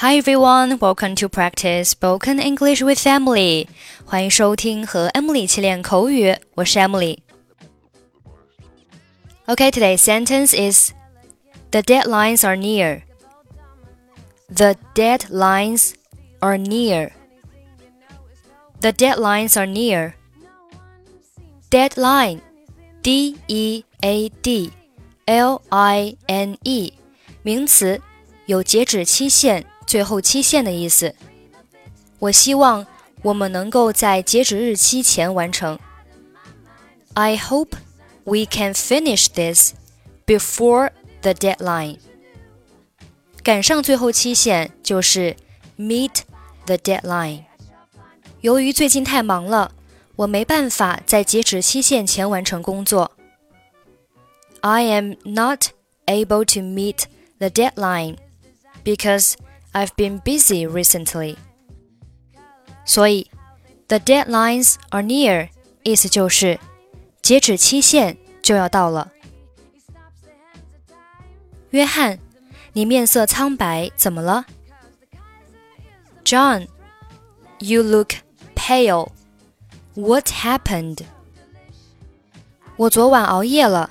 [0.00, 3.66] Hi everyone, welcome to practice spoken English with Emily.
[4.04, 10.92] 欢迎收听和 Emily 一起练口语，我是 Emily。Okay, today's sentence is
[11.70, 13.02] The deadlines are near.
[14.54, 15.94] The deadlines
[16.40, 17.12] are near.
[18.80, 20.12] The deadlines are near.
[21.70, 22.40] Deadline,
[23.02, 24.72] D E A D
[25.26, 26.92] L I N E，
[27.42, 28.00] 名词，
[28.46, 29.64] 有截止期限。
[29.86, 31.14] 最后期限的意思。
[32.18, 32.86] 我希望
[33.22, 35.78] 我们能够在截止日期前完成。
[37.14, 37.76] I hope
[38.24, 39.74] we can finish this
[40.26, 40.90] before
[41.22, 41.98] the deadline.
[43.42, 45.36] 赶上最后期限就是
[45.78, 46.22] meet
[46.66, 47.44] the deadline。
[48.40, 49.72] 由于最近太忙了，
[50.16, 53.12] 我没办法在截止期限前完成工作。
[54.60, 55.66] I am not
[56.06, 57.04] able to meet
[57.38, 58.16] the deadline
[58.84, 59.34] because
[59.72, 61.36] I've been busy recently.
[62.84, 63.28] 所以，
[63.88, 65.48] the deadlines are near，
[65.82, 66.58] 意思就是
[67.20, 69.12] 截止期限就要到了。
[71.70, 72.18] 约翰，
[72.72, 74.46] 你面色苍白，怎么了？
[76.24, 76.68] John,
[77.58, 78.14] you look
[78.54, 79.10] pale.
[79.94, 81.00] What happened?
[82.76, 83.90] 我昨晚熬夜了。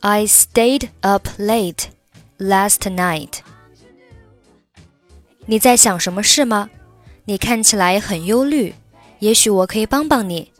[0.00, 1.86] I stayed up late
[2.38, 3.40] last night.
[5.49, 6.69] 你在想什么事吗？
[7.23, 8.75] 你看起来很忧虑，
[9.19, 10.51] 也许我可以帮帮你。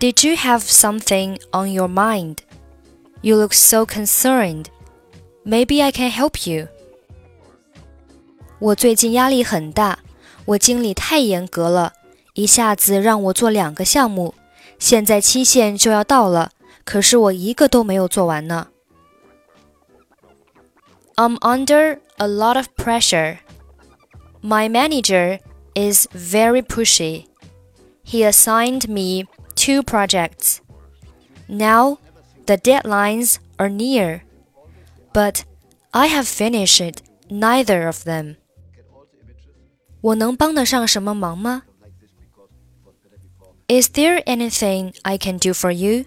[0.00, 2.38] Did you have something on your mind?
[3.20, 4.66] You look so concerned.
[5.44, 6.68] Maybe I can help you.
[8.58, 9.98] 我最近压力很大，
[10.46, 11.92] 我经理太严格了，
[12.34, 14.34] 一下子让我做两个项目，
[14.78, 16.50] 现在期限就要到了，
[16.84, 18.68] 可是我一个都没有做完呢。
[21.17, 23.39] I'm under a lot of pressure.
[24.41, 25.39] My manager
[25.75, 27.27] is very pushy.
[28.03, 29.25] He assigned me
[29.55, 30.61] two projects.
[31.47, 31.99] Now
[32.45, 34.23] the deadlines are near,
[35.13, 35.43] but
[35.93, 38.37] I have finished neither of them.
[40.01, 41.63] 我能帮得上什么忙吗?
[43.67, 46.05] Is there anything I can do for you?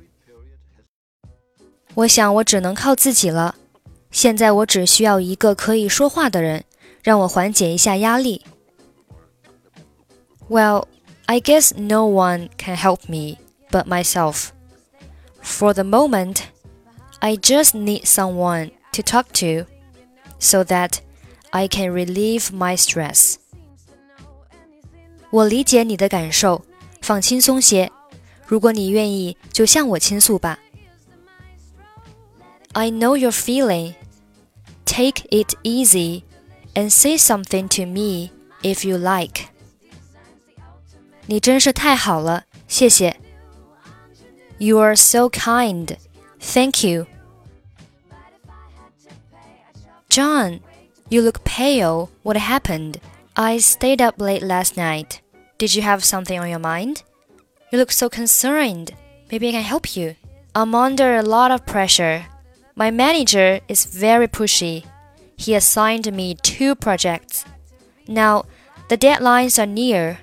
[1.95, 3.57] 我想我只能靠自己了。
[4.15, 6.65] 现在我只需要一个可以说话的人，
[7.03, 8.45] 让我缓解一下压力。
[10.49, 10.87] Well,
[11.27, 13.39] I guess no one can help me
[13.71, 14.49] but myself.
[15.43, 16.39] For the moment,
[17.21, 19.71] I just need someone to talk to
[20.39, 20.99] so that
[21.51, 23.37] I can relieve my stress.
[25.31, 26.65] 我理解你的感受，
[27.01, 27.93] 放轻松些。
[28.47, 30.59] 如果你愿意，就向我倾诉吧。
[32.73, 33.95] I know your feeling
[34.95, 36.25] Take it easy
[36.75, 38.31] and say something to me
[38.63, 39.49] if you like.
[41.27, 43.17] 你真是太好了，谢谢。
[44.59, 45.97] You are so kind.
[46.41, 47.07] Thank you.
[50.09, 50.61] John,
[51.09, 52.09] you look pale.
[52.23, 52.97] What happened?
[53.35, 55.21] I stayed up late last night.
[55.59, 57.03] Did you have something on your mind?
[57.71, 58.93] You look so concerned.
[59.31, 60.17] Maybe I can help you.
[60.55, 62.27] I'm under a lot of pressure.
[62.78, 64.84] My manager is very pushy.
[65.38, 67.46] He assigned me two projects.
[68.06, 68.44] Now,
[68.90, 70.20] the deadlines are near,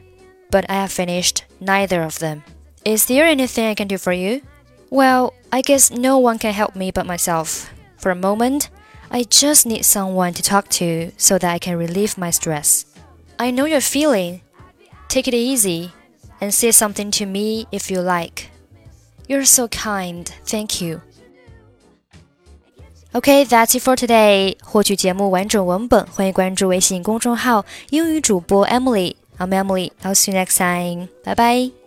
[0.50, 2.44] but I have finished neither of them.
[2.84, 4.42] Is there anything I can do for you?
[4.90, 7.72] Well, I guess no one can help me but myself.
[7.96, 8.68] For a moment,
[9.10, 12.84] I just need someone to talk to so that I can relieve my stress.
[13.38, 14.42] I know your feeling.
[15.08, 15.92] Take it easy
[16.38, 18.50] and say something to me if you like.
[19.26, 20.28] You're so kind.
[20.44, 21.00] Thank you.
[23.14, 24.56] Okay, that's it for today.
[24.64, 29.16] 获取节目完整文本，欢迎关注微信公众号“英语主播 Emily”。
[29.38, 29.90] I'm Emily.
[30.02, 31.08] I'll see you next time.
[31.22, 31.81] Bye bye.